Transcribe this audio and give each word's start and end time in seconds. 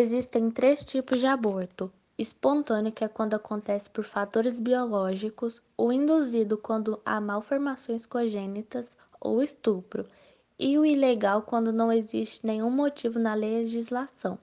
Existem 0.00 0.48
três 0.48 0.84
tipos 0.84 1.18
de 1.18 1.26
aborto: 1.26 1.92
espontâneo, 2.16 2.92
que 2.92 3.02
é 3.02 3.08
quando 3.08 3.34
acontece 3.34 3.90
por 3.90 4.04
fatores 4.04 4.60
biológicos, 4.60 5.60
o 5.76 5.92
induzido, 5.92 6.56
quando 6.56 7.02
há 7.04 7.20
malformações 7.20 8.06
congênitas 8.06 8.96
ou 9.20 9.42
estupro, 9.42 10.06
e 10.56 10.78
o 10.78 10.86
ilegal, 10.86 11.42
quando 11.42 11.72
não 11.72 11.92
existe 11.92 12.46
nenhum 12.46 12.70
motivo 12.70 13.18
na 13.18 13.34
legislação. 13.34 14.38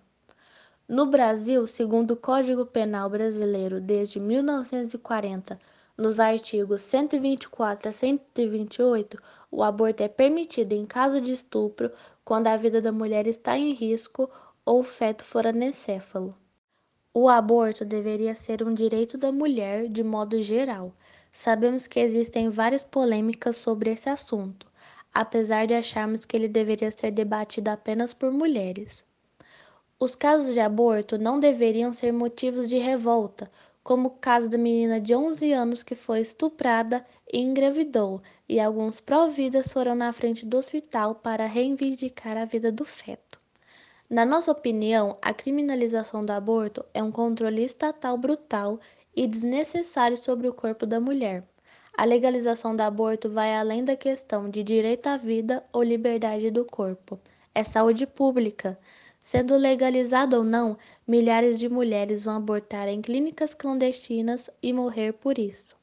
No 0.85 1.05
Brasil, 1.05 1.65
segundo 1.67 2.11
o 2.11 2.17
Código 2.17 2.65
Penal 2.65 3.09
Brasileiro, 3.09 3.79
desde 3.79 4.19
1940, 4.19 5.57
nos 5.97 6.19
artigos 6.19 6.81
124 6.81 7.87
a 7.87 7.91
128, 7.93 9.17
o 9.49 9.63
aborto 9.63 10.03
é 10.03 10.09
permitido 10.09 10.73
em 10.73 10.85
caso 10.85 11.21
de 11.21 11.31
estupro, 11.31 11.93
quando 12.25 12.47
a 12.47 12.57
vida 12.57 12.81
da 12.81 12.91
mulher 12.91 13.25
está 13.25 13.57
em 13.57 13.71
risco 13.71 14.29
ou 14.65 14.79
o 14.79 14.83
feto 14.83 15.23
for 15.23 15.45
anencefalo. 15.45 16.35
O 17.13 17.29
aborto 17.29 17.85
deveria 17.85 18.33
ser 18.33 18.63
um 18.63 18.73
direito 18.73 19.17
da 19.17 19.31
mulher 19.31 19.87
de 19.87 20.03
modo 20.03 20.41
geral. 20.41 20.91
Sabemos 21.31 21.87
que 21.87 21.99
existem 21.99 22.49
várias 22.49 22.83
polêmicas 22.83 23.55
sobre 23.55 23.91
esse 23.91 24.09
assunto, 24.09 24.67
apesar 25.13 25.67
de 25.67 25.73
acharmos 25.73 26.25
que 26.25 26.35
ele 26.35 26.47
deveria 26.47 26.91
ser 26.91 27.11
debatido 27.11 27.69
apenas 27.69 28.13
por 28.13 28.31
mulheres. 28.31 29.05
Os 29.97 30.13
casos 30.13 30.53
de 30.53 30.59
aborto 30.59 31.17
não 31.17 31.39
deveriam 31.39 31.93
ser 31.93 32.11
motivos 32.11 32.67
de 32.67 32.77
revolta, 32.77 33.49
como 33.81 34.09
o 34.09 34.11
caso 34.11 34.49
da 34.49 34.57
menina 34.57 34.99
de 34.99 35.15
11 35.15 35.53
anos 35.53 35.83
que 35.83 35.95
foi 35.95 36.19
estuprada 36.19 37.05
e 37.31 37.39
engravidou, 37.39 38.21
e 38.49 38.59
alguns 38.59 38.99
pró-vidas 38.99 39.71
foram 39.71 39.95
na 39.95 40.11
frente 40.11 40.45
do 40.45 40.57
hospital 40.57 41.15
para 41.15 41.45
reivindicar 41.45 42.35
a 42.35 42.45
vida 42.45 42.71
do 42.71 42.83
feto. 42.83 43.44
Na 44.07 44.23
nossa 44.23 44.51
opinião, 44.51 45.17
a 45.19 45.33
criminalização 45.33 46.23
do 46.23 46.29
aborto 46.29 46.85
é 46.93 47.01
um 47.01 47.11
controle 47.11 47.63
estatal 47.63 48.15
brutal 48.15 48.79
e 49.15 49.25
desnecessário 49.25 50.15
sobre 50.15 50.47
o 50.47 50.53
corpo 50.53 50.85
da 50.85 50.99
mulher. 50.99 51.43
A 51.97 52.05
legalização 52.05 52.75
do 52.75 52.81
aborto 52.81 53.31
vai 53.31 53.55
além 53.55 53.83
da 53.83 53.95
questão 53.95 54.47
de 54.47 54.61
direito 54.61 55.07
à 55.07 55.17
vida 55.17 55.63
ou 55.73 55.81
liberdade 55.81 56.51
do 56.51 56.63
corpo. 56.63 57.19
É 57.53 57.63
saúde 57.63 58.05
pública. 58.05 58.77
Sendo 59.23 59.57
legalizado 59.57 60.37
ou 60.37 60.43
não, 60.43 60.77
milhares 61.07 61.57
de 61.57 61.67
mulheres 61.67 62.25
vão 62.25 62.35
abortar 62.35 62.87
em 62.87 63.01
clínicas 63.01 63.55
clandestinas 63.55 64.51
e 64.61 64.71
morrer 64.71 65.13
por 65.13 65.39
isso. 65.39 65.75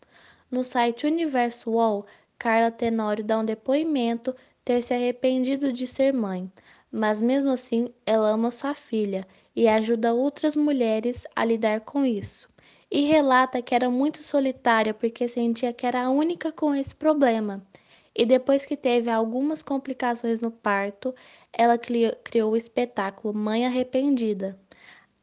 No 0.49 0.63
site 0.63 1.09
Universo 1.09 1.71
UOL, 1.71 2.07
Carla 2.39 2.71
Tenório 2.71 3.25
dá 3.25 3.41
um 3.41 3.45
depoimento 3.45 4.33
ter 4.65 4.81
se 4.81 4.95
arrependido 4.95 5.73
de 5.73 5.89
ser 5.89 6.13
mãe 6.13 6.49
mas 6.93 7.23
mesmo 7.23 7.51
assim 7.51 7.89
ela 8.05 8.29
ama 8.31 8.51
sua 8.51 8.75
filha 8.75 9.27
e 9.57 9.67
ajuda 9.67 10.13
outras 10.13 10.55
mulheres 10.55 11.27
a 11.35 11.45
lidar 11.45 11.81
com 11.81 12.05
isso. 12.05 12.49
E 12.91 13.07
relata 13.07 13.63
que 13.63 13.75
era 13.75 13.89
muito 13.89 14.23
solitária 14.23 14.93
porque 14.93 15.27
sentia 15.27 15.73
que 15.73 15.87
era 15.87 16.03
a 16.05 16.11
única 16.11 16.53
com 16.53 16.75
esse 16.75 16.95
problema. 16.95 17.67
E 18.15 18.27
depois 18.27 18.67
que 18.67 18.77
teve 18.77 19.11
algumas 19.11 19.63
complicações 19.63 20.41
no 20.41 20.51
parto, 20.51 21.15
ela 21.51 21.79
criou 21.79 22.53
o 22.53 22.57
espetáculo 22.57 23.33
Mãe 23.33 23.65
Arrependida. 23.65 24.61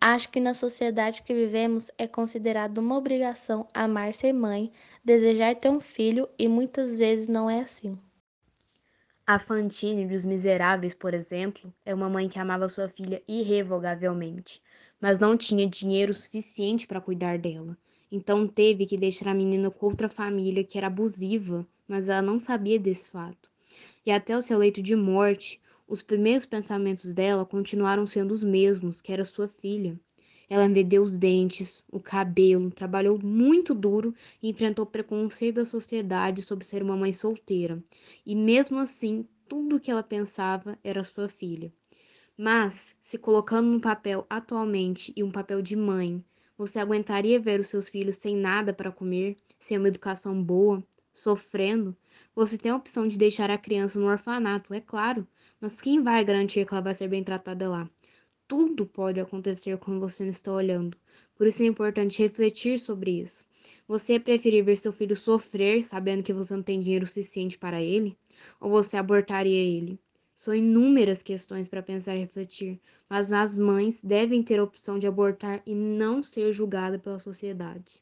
Acho 0.02 0.30
que 0.30 0.40
na 0.40 0.56
sociedade 0.56 1.22
que 1.22 1.34
vivemos 1.34 1.92
é 1.98 2.08
considerado 2.08 2.80
uma 2.80 2.98
obrigação 2.98 3.68
amar 3.74 4.14
ser 4.14 4.34
mãe, 4.34 4.72
desejar 5.06 5.56
ter 5.56 5.70
um 5.70 5.80
filho 5.80 6.28
e 6.40 6.48
muitas 6.48 6.98
vezes 6.98 7.28
não 7.28 7.50
é 7.50 7.60
assim. 7.60 8.00
A 9.32 9.38
Fantine 9.38 10.08
dos 10.08 10.26
Miseráveis, 10.26 10.96
por 10.96 11.14
exemplo, 11.14 11.72
é 11.86 11.94
uma 11.94 12.10
mãe 12.10 12.28
que 12.28 12.40
amava 12.40 12.68
sua 12.68 12.90
filha 12.90 13.22
irrevogavelmente, 13.28 14.60
mas 15.00 15.20
não 15.20 15.38
tinha 15.38 15.70
dinheiro 15.70 16.12
suficiente 16.16 16.88
para 16.88 17.00
cuidar 17.00 17.38
dela. 17.38 17.78
Então 18.12 18.48
teve 18.48 18.88
que 18.88 18.98
deixar 18.98 19.30
a 19.30 19.36
menina 19.36 19.70
com 19.70 19.86
outra 19.86 20.10
família 20.10 20.64
que 20.64 20.80
era 20.80 20.88
abusiva, 20.88 21.64
mas 21.88 22.10
ela 22.10 22.24
não 22.24 22.40
sabia 22.40 22.80
desse 22.80 23.12
fato. 23.12 23.52
E 24.04 24.10
até 24.10 24.36
o 24.36 24.42
seu 24.42 24.58
leito 24.58 24.82
de 24.82 24.96
morte, 24.96 25.62
os 25.88 26.02
primeiros 26.02 26.48
pensamentos 26.48 27.14
dela 27.14 27.46
continuaram 27.46 28.08
sendo 28.08 28.32
os 28.32 28.44
mesmos, 28.44 29.00
que 29.00 29.14
era 29.14 29.24
sua 29.24 29.48
filha. 29.48 29.96
Ela 30.50 30.68
vendeu 30.68 31.04
os 31.04 31.18
dentes, 31.18 31.84
o 31.92 32.00
cabelo, 32.00 32.72
trabalhou 32.72 33.20
muito 33.24 33.74
duro 33.74 34.14
e 34.42 34.50
enfrentou 34.50 34.84
o 34.84 34.90
preconceito 34.90 35.56
da 35.58 35.66
sociedade 35.66 36.42
sobre 36.42 36.66
ser 36.66 36.82
uma 36.82 36.98
mãe 36.98 37.14
solteira. 37.14 37.82
E 38.26 38.36
mesmo 38.36 38.80
assim, 38.80 39.26
tudo 39.48 39.76
o 39.76 39.80
que 39.80 39.92
ela 39.92 40.04
pensava 40.04 40.78
era 40.84 41.04
sua 41.04 41.30
filha. 41.30 41.72
Mas, 42.38 42.96
se 43.02 43.18
colocando 43.18 43.70
no 43.70 43.82
papel 43.82 44.26
atualmente 44.30 45.14
e 45.16 45.24
um 45.24 45.32
papel 45.32 45.62
de 45.62 45.76
mãe, 45.76 46.24
você 46.58 46.80
aguentaria 46.80 47.40
ver 47.40 47.60
os 47.60 47.68
seus 47.68 47.90
filhos 47.90 48.16
sem 48.18 48.36
nada 48.36 48.74
para 48.74 48.92
comer, 48.92 49.38
sem 49.60 49.78
uma 49.78 49.88
educação 49.88 50.42
boa, 50.42 50.84
sofrendo? 51.14 51.96
Você 52.36 52.58
tem 52.58 52.72
a 52.72 52.76
opção 52.76 53.08
de 53.08 53.18
deixar 53.18 53.52
a 53.52 53.58
criança 53.58 54.00
no 54.00 54.08
orfanato, 54.08 54.74
é 54.74 54.82
claro, 54.82 55.28
mas 55.60 55.82
quem 55.82 56.02
vai 56.02 56.24
garantir 56.24 56.66
que 56.66 56.74
ela 56.74 56.82
vai 56.82 56.96
ser 56.96 57.08
bem 57.08 57.24
tratada 57.24 57.70
lá? 57.70 57.90
Tudo 58.50 58.84
pode 58.86 59.20
acontecer 59.20 59.78
quando 59.78 60.00
você 60.00 60.24
não 60.24 60.32
está 60.32 60.52
olhando. 60.52 60.98
Por 61.36 61.46
isso 61.46 61.62
é 61.62 61.68
importante 61.68 62.18
refletir 62.18 62.80
sobre 62.80 63.22
isso. 63.22 63.46
Você 63.88 64.20
preferir 64.20 64.66
ver 64.66 64.76
seu 64.76 64.92
filho 64.92 65.16
sofrer 65.16 65.84
sabendo 65.84 66.24
que 66.24 66.34
você 66.34 66.56
não 66.56 66.64
tem 66.64 66.82
dinheiro 66.82 67.06
suficiente 67.06 67.60
para 67.60 67.80
ele? 67.80 68.18
Ou 68.60 68.72
você 68.72 68.98
abortaria 68.98 69.54
ele? 69.54 70.00
São 70.36 70.56
inúmeras 70.56 71.22
questões 71.22 71.70
para 71.70 71.84
pensar 71.84 72.16
e 72.16 72.20
refletir, 72.22 72.82
mas 73.08 73.32
as 73.32 73.56
mães 73.56 74.04
devem 74.04 74.42
ter 74.42 74.60
a 74.60 74.64
opção 74.64 74.98
de 74.98 75.06
abortar 75.06 75.62
e 75.66 75.76
não 75.76 76.24
ser 76.24 76.52
julgada 76.52 76.98
pela 76.98 77.20
sociedade. 77.20 78.02